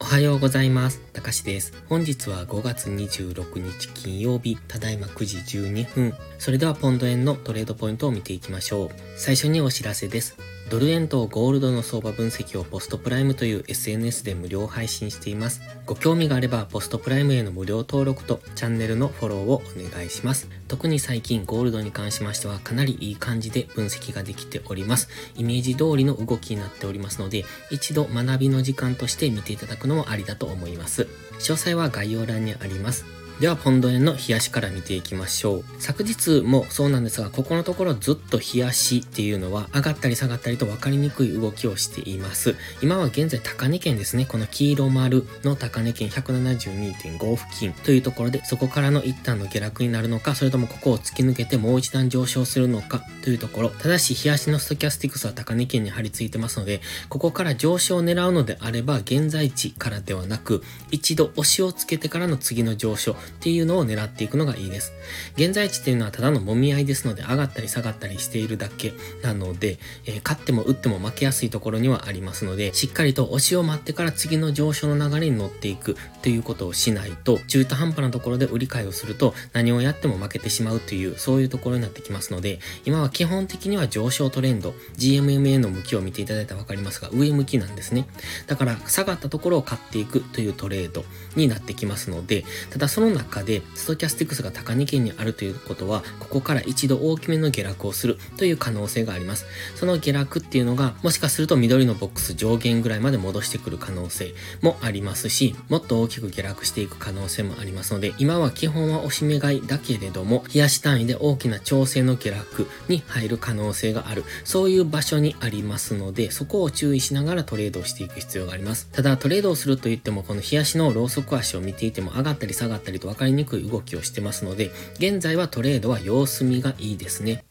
[0.00, 1.00] おはようございます。
[1.12, 1.72] たかしです。
[1.88, 6.14] 本日は5月26日金曜日、ただいま9時12分。
[6.38, 8.90] それではポンド円のトレードポイントを見ていきましょう。
[9.16, 10.36] 最初にお知らせです。
[10.70, 15.62] ドル円とゴールドの相場分析をポストプライムという SNS で無料配信しています。
[15.86, 20.50] ご興味があればポストプライムへの無料登録とチャンネルのフォローをお願いします。
[20.68, 25.08] 特に最近ゴールドに関しましてはかなりいい感じで分析ができております。
[25.36, 31.08] イメージ通りの動きになっておりますので、一度学びの時間として見ていただくのもありだと思います。
[31.38, 33.06] 詳細は概要欄にあります。
[33.40, 35.64] では、ポンド円の冷やしから見ていきましょう。
[35.78, 42.56] 昨日もそうなんですが、ここのところずっと冷やしっていうのは上がったり下がったりと分かりにくい動きをしています。
[42.82, 44.26] 今は現在高値圏ですね。
[44.26, 53.68] この黄色丸の高値圏172.5付近というところで、そこからの一旦の下落になるのか、それともここを突き抜けてもう一段上昇するのかというところ。
[53.68, 64.92] ただし、冷やしのストキャスティクスは高値圏に張り付いてますので、ここから上昇を狙うのであれば、現在地からではなく、一度押しをつけてからの次の上昇っていうのを狙っていくのがいいです。
[65.36, 88.06] 現在地っていうのはただの揉み合いですので、上がったり下がったりしているだけなので、えー、勝っても打っても負けやすいところにはありますので、しっかりと押しを待ってから次の上昇の流れに乗っていくということをしないと、中途半端なところで売り買いをすると、何をやっても負けてしまうという、そういうところになってきますので、今は基本的には上昇トレンド、GMMA の向きを見ていただいたらわかりますが、上向きなんですね。
[88.46, 91.04] だから、下がったところを買っていくというトレード
[91.36, 99.46] になってきますので、ただその中で、ストキャスティクスが高値圏にあるということは、ここから一度大きめの下落をするという可能性があります。
[99.74, 118.88] その下落っていうのが、もしかすると緑のボックス上限ぐらいまで戻してくる可能性もありますし、もっと大きく下落していく可能性もありますので、今は基本は押し目買いだけれども、冷やし単位で大きな調整の下落に入る可能性がある、そういう場所にありますので、そこを注意しながらトレードをしていく必要があります。
[118.92, 127.44] ただ、トレードをすると言っても、この冷やしのローソク足を見ていても上がったり下がったりと分かりにくい動きをしてますので、現在はトレードは様子見がいいですね。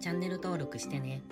[0.00, 1.22] チャンネル登録してね。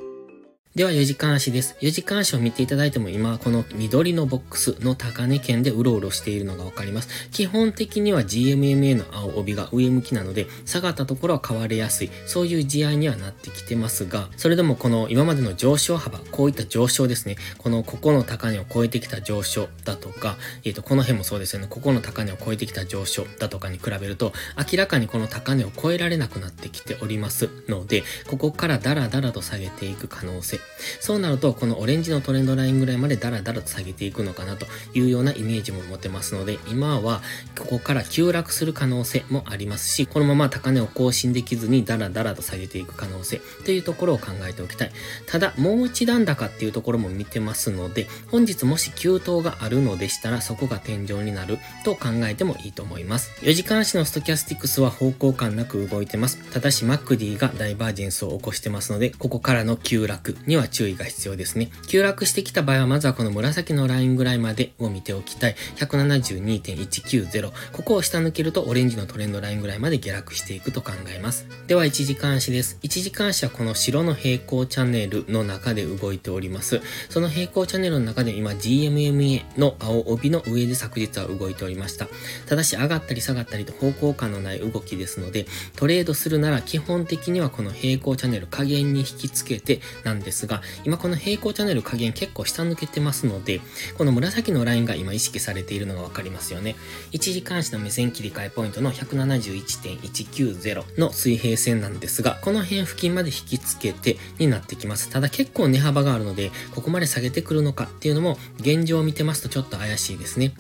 [0.77, 1.77] では4時間足です。
[1.81, 7.29] 4時間足を見ていただいても今この緑のボックスの高値圏でうろうろしているのがわかります。
[7.33, 12.11] 基本的には GMMA の青帯が上向きなので下がったところは買われやすい。
[12.25, 17.35] そういう地合いにはなってきてますが、それでもこの今までの上昇幅、こういった上昇ですね。
[17.59, 21.67] このここの高値を超えてきた上昇だとか、えっ、ー、と、この辺もそうですよね。
[21.69, 30.60] ここの高値を超えてきた上昇だとかに比べると明らかにこの高値を超えられなくなってきておりますので、ここからダラダラと下げていく可能性
[31.01, 37.23] そうなると、このオレンジのトレンドラインぐらいまでダラダラと下げていくのかなというようなイメージも持てますので、今は
[37.59, 44.93] ここから急落する可能性もありますし、このまま高値を更新できずにダラダラと下げていく可能性というところを考えておきたい。
[45.27, 53.31] ただ、もう一段高っていうところも見てますので、本日もし急騰があるのでしたら、そこが天井になると考えてもいいと思います。
[53.43, 56.39] 4時間足のストキャスティックスは方向感なく動いてます。
[56.51, 61.71] ただし、マックディがダイバージェンスを起こしてますので、ここからの急落には注意が必要ですね。
[61.87, 65.55] 急落してきた場合は、まずはこの紫のラインぐらいまでを見ておきたい。
[65.77, 67.53] 172.190。
[67.73, 71.47] ここを下抜けるとオレンジのトレンドラインぐらいまで下落していくと考えます。
[71.67, 72.79] では、1時間足です。
[72.83, 76.81] 1時間足はこの白の平行チャンネルの中で動いております。
[77.09, 82.09] その平行チャンネルの中で今 GMMA の青帯の上で昨日は動いておりました。
[82.47, 85.47] ただし上がったり下がったりと方向感のない動きですので、
[85.77, 93.61] トレードするなら基本的にはこの平行チャンネル加減に引きつけてなんですですが、今この平行チャンネル加減結構下抜けてますので、
[93.99, 96.77] この紫のラインが今意識されているのがわかりますよね。
[97.13, 105.11] 1時間足の目線切り替えポイントの171.190の水平線なんですが、この辺付近まで引きつけてになってきます。
[105.11, 110.55] ただ結構値幅があるので、ここまで下げてくるのかっていうのも現状を見てますとちょっと怪しいですね。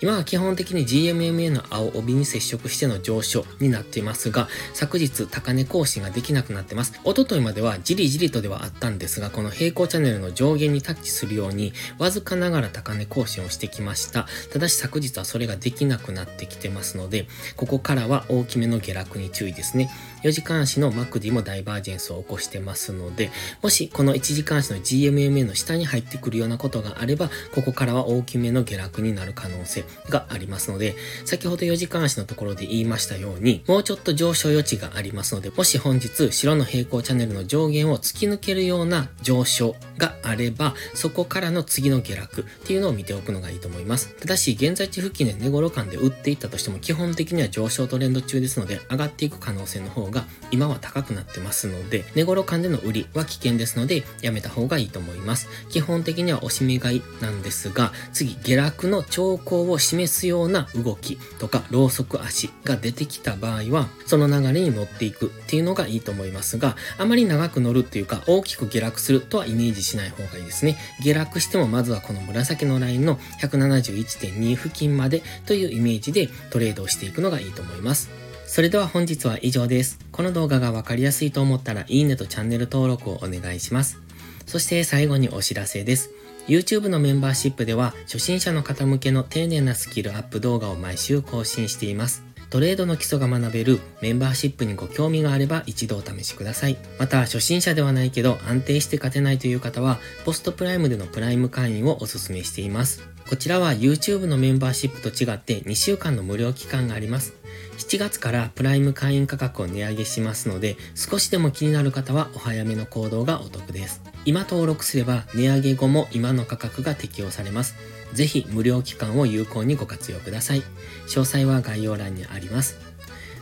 [0.00, 7.00] 今は基本的に GMMA の青帯に接触しての上昇になっていますが、昨日高値更新ができなくなってます。
[7.04, 14.26] おとといまではじりじりとではあったんですが、この平行チャンネルの上限にタッチするように、わずかながら高値更新をしてきました。
[14.52, 17.26] ただし昨日はそれができなくなってきてますので、
[17.56, 19.90] ここからは大きめの下落に注意ですね。
[20.22, 23.30] 4時間足のマクディもダイバージェンスを起こしてますので、
[23.62, 44.14] もしこの1時間足の GMMA の下に入ってくるようなことがあれば、ここからは大きめの下落になる可能性がありますので、先ほど4時間足のところで言いましたように、もうちょっと上昇余地がありますので、もし本日白の平行チャンネルの上限を突き抜けるような上昇があれば、そこからの次の下落っていうのを見ておくのがいいと思います。
[44.20, 55.48] ただし、現在地付近で値頃感で売っていったとしても、基本的には上昇トレンド中ですので、上がっていく可能性の方が今は高くなってますので、値頃感での売りは危険ですので、やめた方がいいと思います。
[55.70, 70.76] 基本的にはおしめ買いなんですが、次、下落の兆候を示すような動きとか、ローソク足が出てきた場合は、その流れに乗っていくっていうのがいいと思いますが、あまり長く乗るっていうか、大きく下落するとはイメージしない方がいいですね。
[71.00, 78.08] 下落してもまずはこの紫のラインの171.2付近までというイメージでトレードをしていくのがいいと思います。
[78.46, 79.98] それでは本日は以上です。
[80.10, 83.98] この動画がわかりやすいと思ったらいいねとチャンネル登録をお願いします。
[84.46, 86.10] そして最後にお知らせです。
[86.46, 92.22] YouTube のメンバーシップでは初心者の方向けの丁寧なスキルアップ動画を毎週更新しています。
[92.50, 96.76] トレードの基礎が学べるメンバーシップにご興味があれば一度お試しください。
[96.98, 103.13] また、初心者ではないけど安定して勝てないという方は、ポストプライムでのプライム会員をお勧めしています。
[103.28, 107.34] こちらは YouTube のメンバーシップと違って2週間の無料期間があります。
[107.78, 114.02] 7月からプライム会員価格を値上げしますので、少しでも気になる方はお早めの行動がお得です。
[114.24, 117.74] 今登録すれば値上げ後も今の価格が適用されます。
[118.12, 120.62] ぜひ無料期間を有効にご活用ください。
[121.08, 122.78] 詳細は概要欄にあります。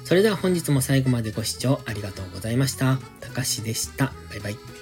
[0.04, 2.98] それでは本日も最後までご視聴ありがとうございました。
[3.20, 4.12] たかしでした。
[4.30, 4.81] バイバイ。